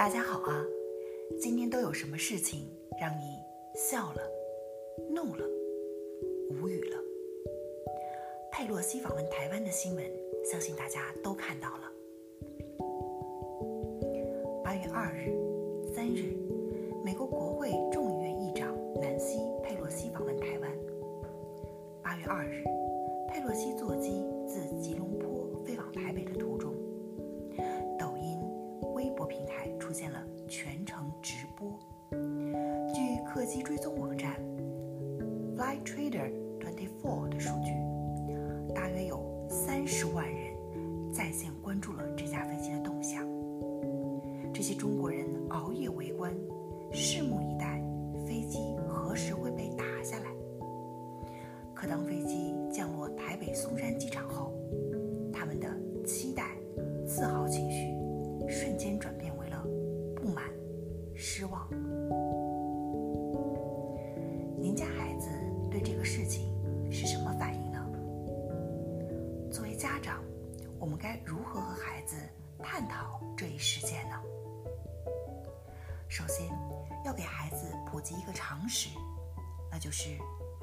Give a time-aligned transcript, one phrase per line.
[0.00, 0.64] 大家好啊！
[1.38, 2.66] 今天都有什么事情
[2.98, 3.36] 让你
[3.74, 4.22] 笑了、
[5.10, 5.44] 怒了、
[6.48, 6.96] 无语了？
[8.50, 10.02] 佩洛西访问台湾的新闻，
[10.42, 11.92] 相信大家都看到了。
[14.64, 15.36] 八月二日、
[15.94, 16.34] 三日，
[17.04, 20.70] 美国国会众议院议长南希·佩洛西访问台湾。
[22.02, 22.64] 八月二日，
[23.28, 26.69] 佩洛西坐机自吉隆坡飞往台北的途中。
[36.12, 36.39] later.
[70.80, 72.16] 我们该如何和孩子
[72.62, 74.16] 探讨这一事件呢？
[76.08, 76.48] 首先，
[77.04, 78.88] 要给孩子普及一个常识，
[79.70, 80.16] 那就是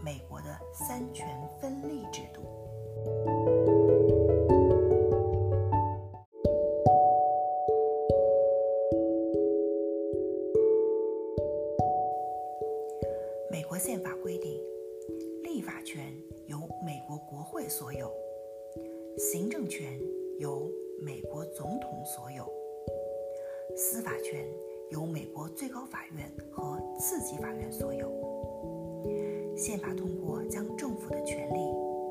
[0.03, 1.27] 美国的三权
[1.61, 2.41] 分立制度。
[19.77, 20.01] 权
[20.39, 20.67] 由
[20.99, 22.51] 美国总统所有，
[23.75, 24.43] 司法权
[24.89, 28.11] 由美国最高法院和次级法院所有。
[29.55, 31.59] 宪法通过将政府的权力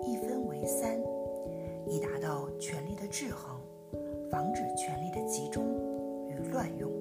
[0.06, 0.96] 一分为三，
[1.88, 3.60] 以达到权力的制衡，
[4.30, 5.64] 防止权力的集中
[6.28, 6.95] 与乱用。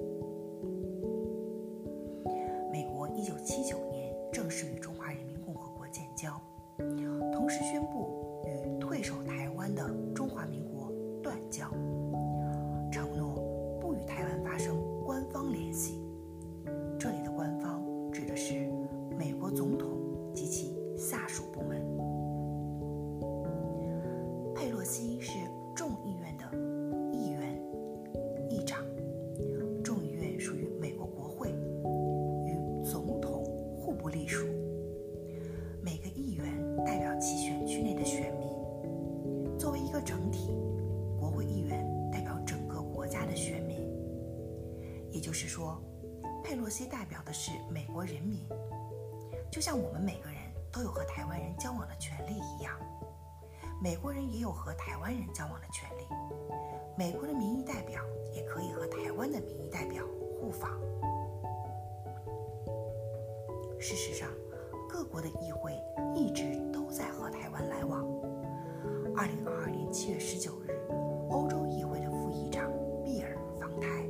[52.58, 52.72] 一样，
[53.82, 56.06] 美国人也有和台湾人交往的权利。
[56.96, 58.00] 美国的民意代表
[58.34, 60.02] 也可以和台湾的民意代表
[60.40, 60.70] 互访。
[63.78, 64.28] 事实上，
[64.88, 65.72] 各国的议会
[66.14, 68.02] 一直都在和台湾来往。
[69.16, 70.70] 二零二二年七月十九日，
[71.30, 72.70] 欧洲议会的副议长
[73.04, 74.08] 比尔访台。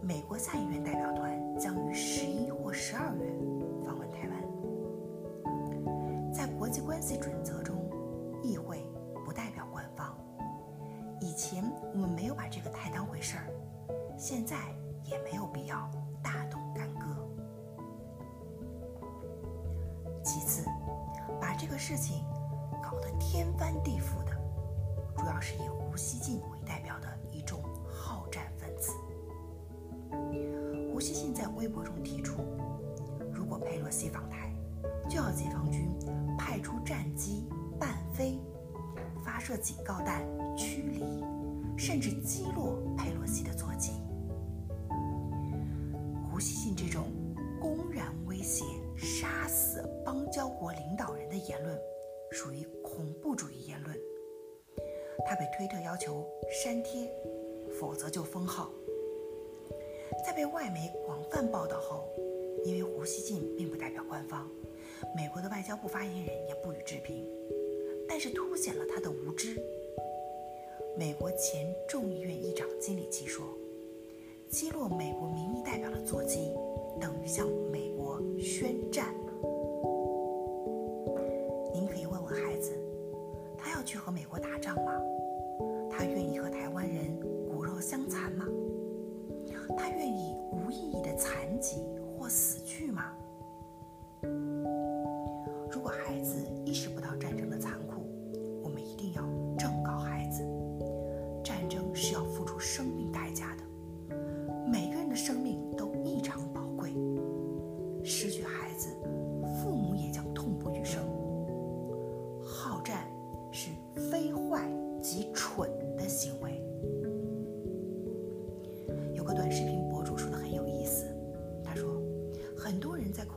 [0.00, 3.26] 美国下议院代表团将于十一或十二月
[6.96, 7.76] 关系准则中，
[8.42, 8.82] 议会
[9.22, 10.16] 不代表官方。
[11.20, 11.62] 以前
[11.92, 13.52] 我们没有把这个太当回事儿，
[14.16, 14.56] 现在
[15.04, 15.90] 也没有必要
[16.22, 17.06] 大动干戈。
[20.24, 20.64] 其次，
[21.38, 21.54] 把。
[21.58, 22.24] 这个事情
[22.82, 24.32] 搞得天翻地覆的，
[25.16, 28.92] 主要是以胡锡进为代表的一众好战分子。
[30.90, 32.42] 胡锡进在微博中提出，
[33.34, 34.50] 如果佩洛西访台，
[35.10, 35.90] 就要解放军
[36.56, 37.44] 派出战机
[37.78, 38.38] 伴飞，
[39.22, 41.22] 发射警告弹驱离，
[41.76, 43.92] 甚至击落佩洛西的座机。
[46.24, 47.12] 胡锡进这种
[47.60, 48.64] 公然威胁。
[48.96, 51.78] 杀死邦交国领导人的言论
[52.30, 53.94] 属于恐怖主义言论，
[55.26, 57.12] 他被推特要求删帖，
[57.78, 58.70] 否则就封号。
[60.24, 62.08] 在被外媒广泛报道后，
[62.64, 64.48] 因为胡锡进并不代表官方，
[65.14, 67.26] 美国的外交部发言人也不予置评，
[68.08, 69.60] 但是凸显了他的无知。
[70.98, 73.46] 美国前众议院议长金里奇说
[74.48, 76.54] ：“击落美国民意代表的座机，
[77.00, 79.14] 等于向美国。”宣战。
[81.74, 82.72] 您可以问问孩子，
[83.58, 84.92] 他要去和美国打仗吗？
[85.90, 87.18] 他愿意和台湾人
[87.50, 88.46] 骨肉相残吗？
[89.76, 91.84] 他愿意无意义的残疾
[92.18, 93.12] 或死去吗？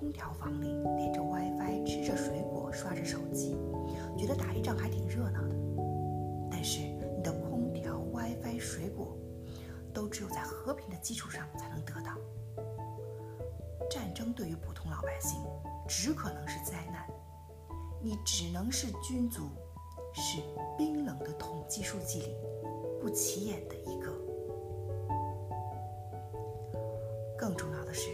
[0.09, 3.55] 空调房里连着 wifi 吃着水果刷着手机。
[4.17, 5.55] 觉得打一仗还挺热闹的。
[6.49, 9.15] 但是你的空调 wifi 水果
[9.93, 12.17] 都只有在和平的基础上才能得到。
[13.87, 15.39] 战争对于普通老百姓
[15.87, 17.05] 只可能是灾难。
[18.01, 19.43] 你只能是君主
[20.15, 20.41] 是
[20.75, 22.35] 冰冷的统计数据里
[22.99, 24.11] 不起眼的一个。
[27.37, 28.09] 更重要的是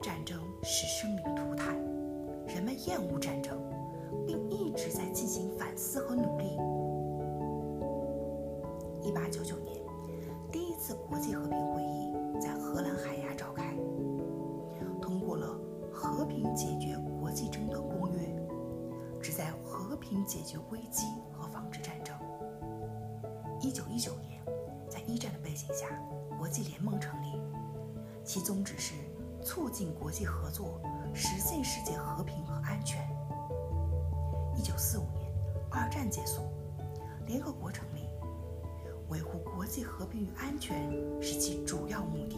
[0.00, 1.76] 战争使生灵涂炭，
[2.46, 3.60] 人们厌恶战争，
[4.26, 6.56] 并一直在进行反思和努力。
[9.02, 9.76] 一八九九年，
[10.50, 13.76] 第一次国际和平会议在荷兰海牙召开，
[15.02, 15.58] 通过了
[15.92, 18.18] 《和平解决国际争端公约》，
[19.20, 22.14] 旨在和平解决危机和防止战争。
[23.60, 24.42] 一九一九年，
[24.88, 25.86] 在一战的背景下，
[26.38, 27.38] 国际联盟成立。
[28.22, 28.94] 其宗旨是
[29.50, 30.80] 促进国际合作，
[31.12, 33.04] 实现世界和平和安全。
[34.56, 35.28] 一九四五年，
[35.68, 36.42] 二战结束，
[37.26, 38.08] 联合国成立，
[39.08, 40.88] 维护国际和平与安全
[41.20, 42.36] 是其主要目的。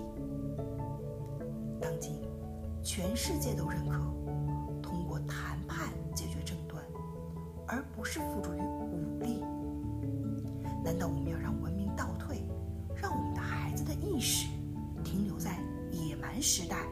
[1.79, 2.19] 当今，
[2.83, 3.99] 全世界都认可
[4.81, 6.83] 通过谈判解决争端，
[7.67, 9.45] 而不是付诸于武力。
[10.83, 12.43] 难道我们要让文明倒退，
[12.97, 14.49] 让我们的孩子的意识
[15.05, 15.59] 停留在？
[15.93, 16.87] 野蛮时代，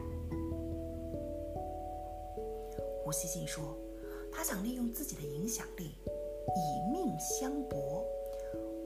[3.11, 3.77] 胡锡进说，
[4.31, 5.91] 他想利用自己的影响力，
[6.55, 8.05] 以命相搏，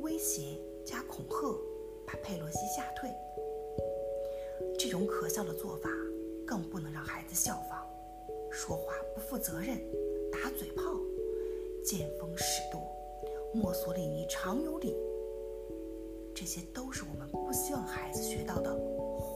[0.01, 1.56] 威胁加恐吓，
[2.07, 3.07] 把佩洛西吓退。
[4.80, 5.92] 这种可笑的做法，
[6.44, 7.88] 更不能让孩子效仿。
[8.50, 9.77] 说话不负责任，
[10.31, 10.81] 打嘴炮，
[11.83, 12.81] 见风使舵，
[13.54, 14.98] 墨索里尼常有理。
[16.33, 18.75] 这些都是我们不希望孩子学到的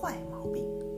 [0.01, 0.88] 坏毛病。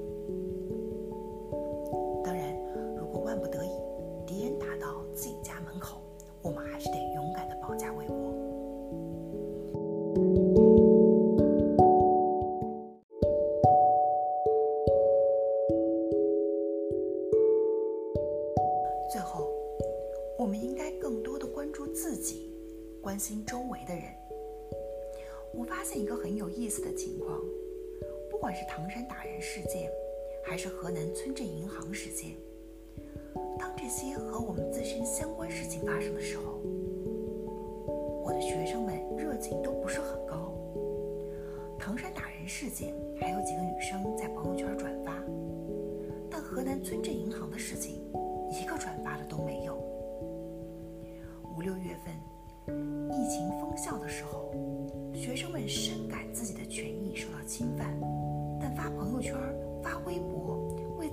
[25.53, 27.39] 我发现一个很有意思的情况，
[28.29, 29.91] 不管是唐山打人事件，
[30.43, 32.31] 还是河南村镇银行事件，
[33.59, 36.61] 当这些和我们自身相关事情发生的时候，
[38.23, 40.53] 我的学生们热情都不是很高。
[41.77, 45.21] 唐山打人事件还有几个女生在朋友圈转发，
[46.29, 48.01] 但河南村镇银行的事情
[48.49, 49.60] 一个转发的都没有。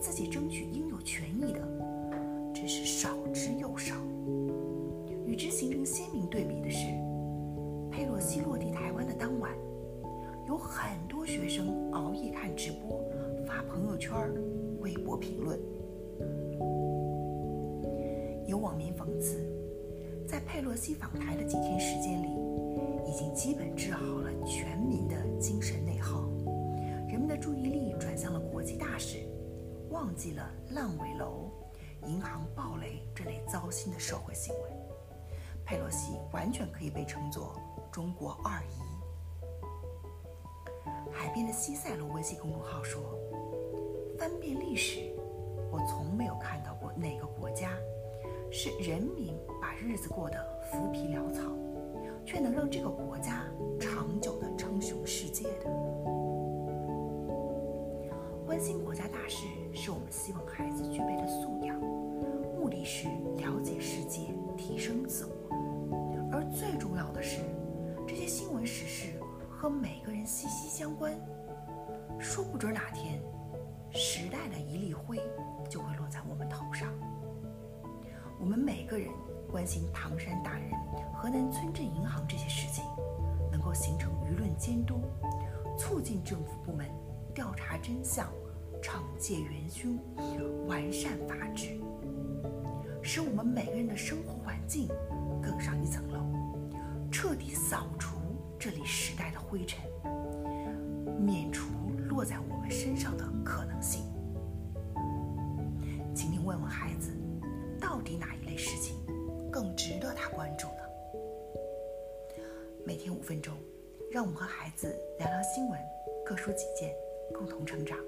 [0.08, 1.60] 自己争取应有权益的，
[2.55, 3.94] 真是少之又少。
[5.26, 6.87] 与之形成鲜明对比的是，
[7.91, 9.53] 佩洛西落地台湾的当晚，
[10.48, 13.05] 有很多学生熬夜看直播、
[13.46, 14.17] 发朋友圈、
[14.81, 15.60] 微博评论。
[18.46, 19.46] 有网民讽刺，
[20.27, 22.29] 在佩洛西访台的几天时间里。
[23.06, 26.31] 已经基本治好了全民的精神内耗，
[27.08, 29.19] 人们的注意力转向了国际大事，
[29.91, 31.51] 忘记了烂尾楼、
[32.07, 34.73] 银行暴雷这类糟心的社会新闻。
[35.65, 38.81] 佩洛西完全可以被称作中国二姨。
[41.13, 43.03] 海边的西塞罗微信公众号说
[44.19, 45.13] ：“翻遍历史，
[45.71, 47.77] 我从没有看到过哪个国家
[48.51, 51.43] 是人民把日子过得浮皮潦草。”
[52.27, 53.47] 却能让这个国家
[53.81, 55.65] 长久的称雄世界的。
[58.45, 65.32] 关心国家大事是我们希望孩子具备的素养，目的是了解世界，提升自我。
[66.32, 67.41] 而最重要的是，
[68.06, 71.13] 这些新闻时事和每个人息息相关，
[72.19, 73.20] 说不准哪天，
[73.91, 75.19] 时代的一粒灰
[75.69, 76.93] 就会落在我们头上。
[78.41, 79.08] 我们每个人。
[79.51, 80.70] 关心唐山打人、
[81.15, 82.84] 河南村镇银行这些事情，
[83.51, 85.01] 能够形成舆论监督，
[85.75, 86.87] 促进政府部门
[87.32, 88.31] 调查真相、
[88.81, 89.99] 惩戒元凶、
[90.67, 91.79] 完善法治，
[93.03, 94.89] 使我们每个人的生活环境
[95.43, 96.20] 更上一层楼，
[97.11, 98.17] 彻底扫除
[98.58, 99.81] 这里时代的灰尘，
[101.20, 101.69] 免除
[102.08, 104.03] 落在我们身上的可能性。
[106.15, 107.13] 请您问问孩子，
[107.81, 108.97] 到底哪一类事情？
[109.51, 112.43] 更值得他关注呢。
[112.85, 113.55] 每天五分钟，
[114.11, 115.81] 让我们和孩子聊聊新闻，
[116.25, 116.94] 各抒己见，
[117.35, 117.99] 共同成长。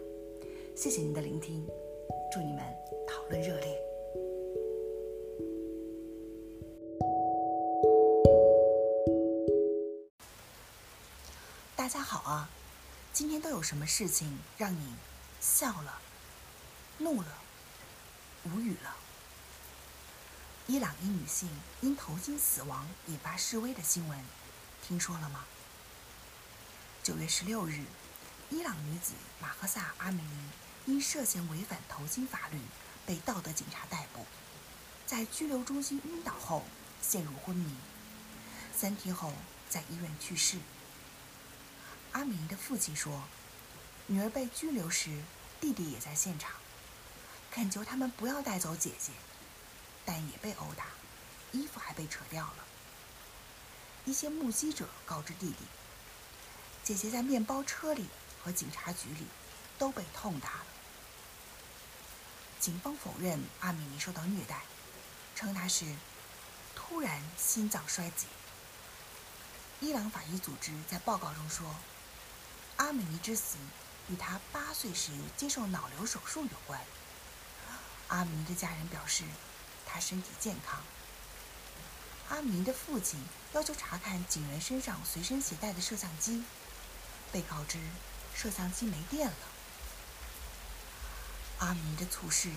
[0.75, 1.67] 谢谢您的聆听
[2.33, 2.65] 祝你们
[3.07, 3.79] 讨论热烈。
[11.77, 12.49] 大家好啊
[13.12, 14.95] 今天都有什么事情让你
[15.41, 16.00] 笑了
[16.99, 17.29] 怒了
[18.45, 18.97] 无语了？
[20.67, 21.49] 伊朗一女性
[21.81, 24.19] 因头巾死亡引发示威的新闻
[24.83, 25.45] 听说了吗？
[27.03, 27.83] 九月十六日
[28.50, 32.59] 伊朗女子马赫萨·阿米尼因涉嫌违反头巾法律
[33.07, 34.25] 被道德警察逮捕，
[35.07, 36.64] 在拘留中心晕倒后
[37.00, 37.76] 陷入昏迷，
[38.76, 39.33] 三天后
[39.69, 40.59] 在医院去世。
[42.11, 43.23] 阿米尼的父亲说，
[44.09, 45.23] 女儿被拘留时，
[45.61, 46.50] 弟弟也在现场，
[47.52, 49.12] 恳求他们不要带走姐姐，
[50.04, 50.87] 但也被殴打，
[51.52, 52.64] 衣服还被扯掉了。
[54.07, 55.59] 一些目击者告知弟弟。
[56.83, 58.07] 姐姐在面包车里
[58.42, 59.26] 和警察局里
[59.78, 60.66] 都被痛打了。
[62.59, 64.62] 警方否认阿米尼受到虐待，
[65.35, 65.85] 称她是
[66.75, 68.26] 突然心脏衰竭。
[69.80, 71.75] 伊朗法医组织在报告中说，
[72.76, 73.56] 阿米尼之死
[74.09, 76.80] 与她八岁时接受脑瘤手术有关。
[78.09, 79.25] 阿米尼的家人表示，
[79.87, 80.82] 她身体健康。
[82.28, 86.44] 阿米尼的父亲要求查看警员身上随身携带的摄像机。
[87.32, 87.78] 被告知
[88.40, 89.37] 摄像机没电了。
[91.59, 92.49] 阿米尼的猝逝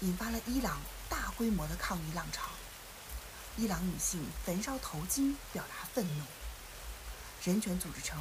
[0.00, 2.50] 引发了伊朗大规模的抗议浪潮。
[3.56, 6.24] 伊朗女性焚烧头巾表达愤怒。
[7.44, 8.20] 人权组织称，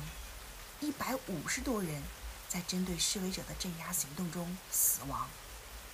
[0.82, 2.04] 一百五十多人
[2.48, 5.28] 在针对示威者的镇压行动中死亡，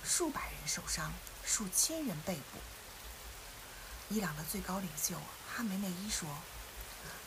[0.04, 2.58] 数百人受伤，数千人被捕。
[4.10, 5.14] 伊朗的最高领袖
[5.48, 6.28] 哈梅内伊说：“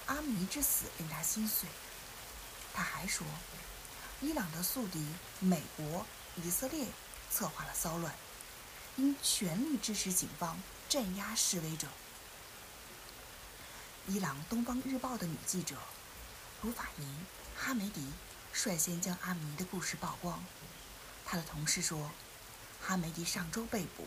[0.05, 1.67] 阿米尼之死令他心碎。”
[2.71, 3.25] 他还说，
[4.21, 5.01] 伊朗的宿敌
[5.39, 6.85] 美国、以色列
[7.31, 8.13] 策划了骚乱，
[8.97, 11.87] 应全力支持警方镇压示威者。
[14.07, 15.77] 伊朗《东方日报》的女记者
[16.63, 17.05] 鲁法尼·
[17.57, 18.11] 哈梅迪
[18.51, 20.43] 率先将阿米尼的故事曝光。
[21.25, 22.11] 他的同事说，
[22.81, 24.05] 哈梅迪上周被捕，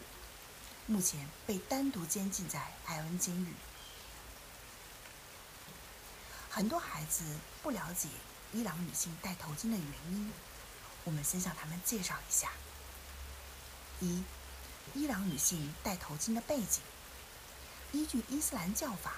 [0.85, 3.54] 目前被单独监禁在艾恩监狱。
[6.50, 7.25] 很多孩子
[7.62, 8.09] 不了解。
[8.54, 10.30] 伊朗女性戴头巾的原因，
[11.04, 12.50] 我们先向他们介绍一下：
[14.00, 14.23] 一、
[14.92, 16.82] 伊朗女性戴头巾的背景。
[17.92, 19.14] 依据伊斯兰教法，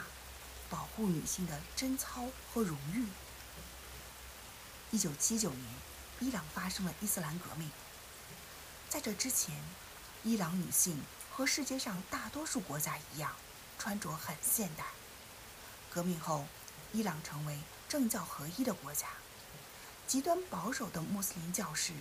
[0.70, 3.08] 保护女性的贞操和荣誉。
[4.92, 5.74] 一九七九年，
[6.20, 7.68] 伊朗发生了伊斯兰革命。
[8.88, 9.60] 在这之前，
[10.22, 13.34] 伊朗女性和世界上大多数国家一样，
[13.80, 14.84] 穿着很现代。
[15.90, 16.46] 革命后，
[16.92, 19.08] 伊朗成为政教合一的国家。
[20.06, 21.92] 极端保守的穆斯林教士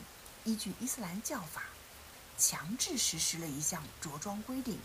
[0.43, 1.63] 依据伊斯兰教法，
[2.37, 4.77] 强制实施了一项着装规定，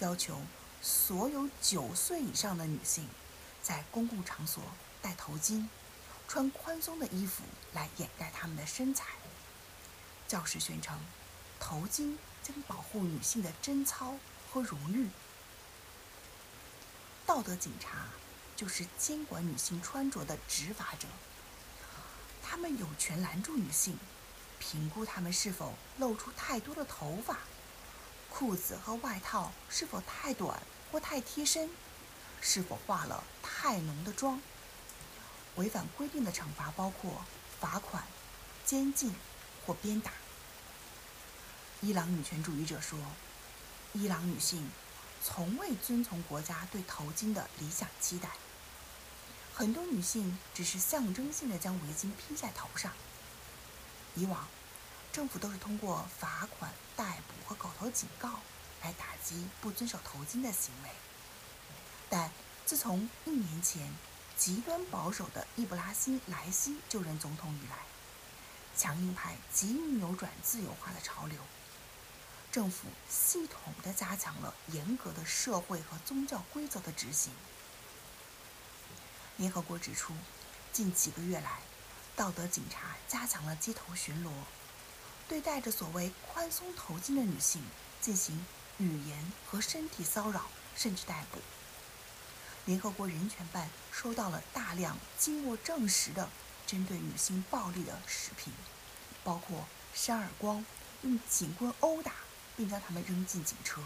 [0.00, 0.40] 要求
[0.82, 3.08] 所有九岁以上的女性
[3.62, 4.62] 在公共场所
[5.00, 5.66] 戴头巾，
[6.28, 9.06] 穿宽松的衣服来掩盖她们的身材。
[10.28, 10.98] 教士宣称，
[11.58, 14.16] 头巾将保护女性的贞操
[14.52, 15.08] 和荣誉。
[17.26, 18.08] 道德警察
[18.56, 21.08] 就是监管女性穿着的执法者。
[22.50, 23.96] 他们有权拦住女性，
[24.58, 27.38] 评估她们是否露出太多的头发，
[28.28, 31.70] 裤子和外套是否太短或太贴身，
[32.40, 34.42] 是否化了太浓的妆。
[35.54, 37.24] 违反规定的惩罚包括
[37.60, 38.02] 罚款、
[38.64, 39.14] 监禁
[39.64, 40.10] 或鞭打。
[41.80, 42.98] 伊朗女权主义者说，
[43.92, 44.68] 伊朗女性
[45.22, 48.28] 从未遵从国家对头巾的理想期待。
[49.60, 52.90] 很多女性只是象征性的将围巾披在头上。
[54.14, 54.48] 以往，
[55.12, 58.40] 政府都是通过罚款、逮捕和口头警告
[58.82, 60.88] 来打击不遵守头巾的行为。
[62.08, 62.32] 但
[62.64, 63.92] 自从一年前
[64.34, 67.76] 极端保守的伊布拉辛·莱西就任总统以来，
[68.74, 71.38] 强硬派急于扭转自由化的潮流，
[72.50, 77.34] 政府系统地加强了严格的社会和宗教规则的执行。
[79.40, 80.12] 联合国指出，
[80.70, 81.60] 近几个月来，
[82.14, 84.28] 道德警察加强了街头巡逻，
[85.26, 87.62] 对戴着所谓宽松头巾的女性
[88.02, 88.44] 进行
[88.76, 90.42] 语言和身体骚扰，
[90.76, 91.40] 甚至逮捕。
[92.66, 96.28] 联合国人权办收到了大量经过证实的
[96.66, 98.52] 针对女性暴力的视频，
[99.24, 100.62] 包括扇耳光、
[101.00, 102.12] 用警棍殴打，
[102.58, 103.80] 并将她们扔进警车。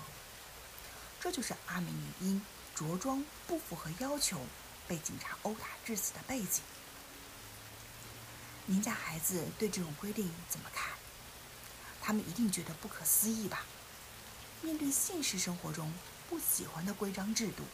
[1.21, 2.45] 这就是阿美女因
[2.75, 4.41] 着装不符合要求。
[4.87, 6.63] 被警察殴打致死的背景，
[8.67, 10.93] 您家孩子对这种规定怎么看？
[12.01, 13.65] 他们一定觉得不可思议吧？
[14.61, 15.93] 面对现实生活中
[16.29, 17.65] 不喜欢的规章制度，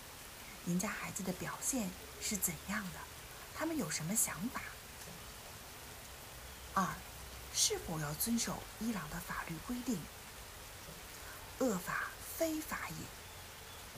[0.65, 1.91] 您家孩子的表现
[2.21, 2.99] 是怎样的？
[3.57, 4.63] 他们有什么想法？
[6.75, 6.87] 二，
[7.53, 9.99] 是否要遵守伊朗的法律规定？
[11.59, 12.05] 恶法
[12.39, 12.95] 非法也，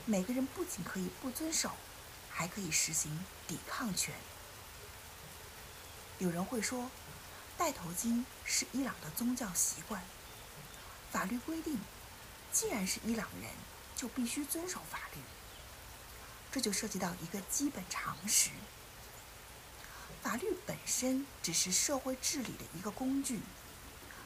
[0.05, 1.71] 每个人不仅可以不遵守，
[2.33, 4.13] 还可以实行抵抗权。
[6.17, 6.89] 有人会说，
[7.57, 10.03] 戴头巾是伊朗的宗教习惯，
[11.11, 11.79] 法律规定，
[12.51, 13.51] 既然是伊朗人，
[13.95, 15.21] 就必须遵守法律。
[16.51, 18.49] 这就涉及到一个基本常识。
[20.21, 23.39] 法律本身只是社会治理的一个工具，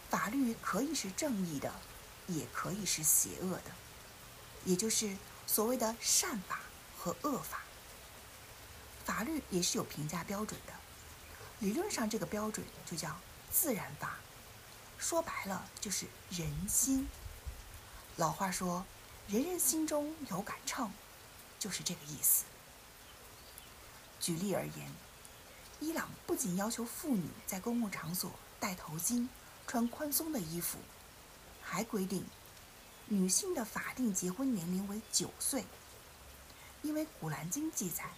[0.09, 1.73] 法律可以是正义的，
[2.27, 3.71] 也可以是邪恶的，
[4.65, 6.59] 也就是所谓的善法
[6.97, 7.61] 和恶法。
[9.07, 10.73] 法律也是有评价标准的，
[11.59, 13.17] 理论上这个标准就叫
[13.49, 14.17] 自然法，
[14.97, 17.07] 说白了就是人心。
[18.17, 18.85] 老话说，
[19.29, 20.91] 人人心中有杆秤，
[21.57, 22.43] 就是这个意思。
[24.19, 24.91] 举例而言。
[25.79, 29.29] 伊朗不仅要求妇女在公共场所戴头巾、
[29.67, 30.79] 穿宽松的衣服，
[31.61, 32.25] 还规定
[33.05, 35.63] 女性的法定结婚年龄为九岁。
[36.81, 38.09] 因为《古兰经》记载，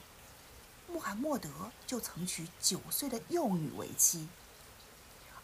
[0.92, 1.50] 穆罕默德
[1.88, 4.28] 就曾娶九岁的幼女为妻。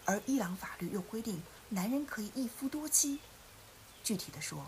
[0.05, 3.19] 而伊朗法律又规定，男人可以一夫多妻。
[4.03, 4.65] 具体的说，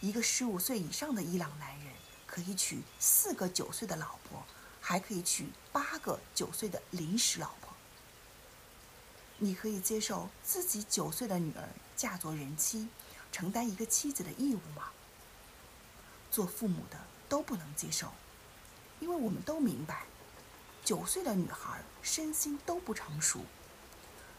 [0.00, 1.92] 一个十五岁以上的伊朗男人
[2.26, 4.44] 可以娶四个九岁的老婆。
[4.80, 7.74] 还可以娶八个九岁的临时老婆。
[9.36, 12.88] 你可以接受自己九岁的女儿嫁作人妻，
[13.30, 14.90] 承担一个妻子的义务吗？
[16.30, 16.98] 做父母的
[17.28, 18.12] 都不能接受，
[19.00, 20.06] 因为我们都明白，
[20.88, 23.40] 九岁的女孩身心都不成熟，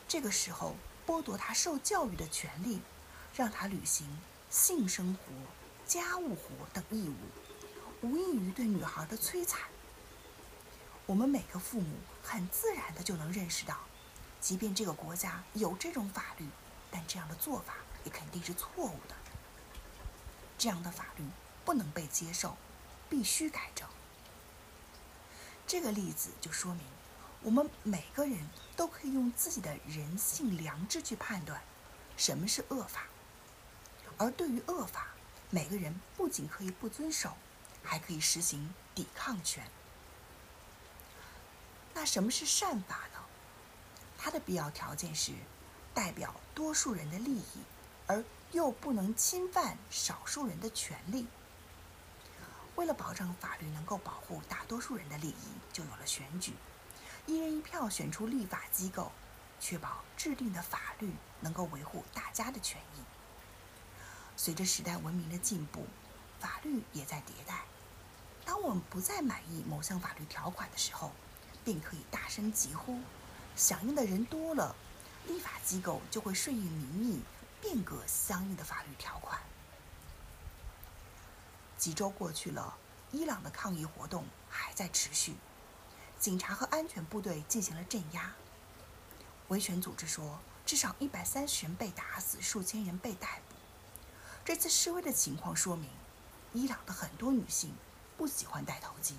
[0.08, 2.82] 这个时候剥夺她受教育的权利，
[3.36, 5.20] 让她履行性生活、
[5.86, 7.14] 家务活等义务，
[8.02, 9.62] 无异于对女孩的摧残。
[11.06, 13.78] 我们每个父母很自然的就能认识到，
[14.42, 16.48] 即便这个国家有这种法律，
[16.90, 19.14] 但这样的做法也肯定是错误的。
[20.58, 21.24] 这样的法律
[21.64, 22.58] 不能被接受，
[23.08, 23.88] 必须改正。
[25.70, 26.84] 这个例子就说明，
[27.44, 28.40] 我们每个人
[28.76, 31.62] 都可以用自己的人性良知去判断，
[32.18, 33.04] 什么是恶法。
[34.18, 35.10] 而对于恶法，
[35.52, 37.38] 每个人不仅可以不遵守，
[37.84, 39.64] 还可以实行抵抗权。
[41.94, 43.20] 那什么是善法呢？
[44.18, 45.34] 它的必要条件是
[45.94, 47.62] 代表多数人的利益，
[48.08, 51.28] 而又不能侵犯少数人的权利。
[52.80, 56.54] 为了保证法律能够保护大多数人的利益，就有了选举，
[57.26, 59.12] 一人一票选出立法机构，
[59.60, 61.12] 确保制定的法律
[61.42, 63.04] 能够维护大家的权益。
[64.38, 65.86] 随着时代文明的进步，
[66.40, 67.66] 法律也在迭代。
[68.46, 71.12] 当我们不再满意某项法律条款的时候，
[71.66, 73.02] 便可以大声疾呼，
[73.58, 74.74] 响应的人多了，
[75.28, 77.22] 立法机构就会顺应民意，
[77.60, 79.38] 变革相应的法律条款。
[81.80, 82.76] 几周过去了，
[83.10, 85.36] 伊朗的抗议活动还在持续，
[86.20, 88.36] 警察和安全部队进行了镇压。
[89.48, 93.56] 维权组织说，至少一百三十人被打死，数千人被逮捕。
[94.44, 95.90] 这次示威的情况说明，
[96.52, 97.74] 伊朗的很多女性
[98.18, 99.14] 不喜欢戴头巾，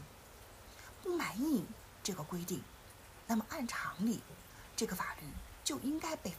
[1.03, 1.64] 不满意。
[2.03, 2.62] 这个规定，
[3.27, 4.20] 那么按常理，
[4.77, 5.23] 这个法律
[5.64, 6.31] 就应该被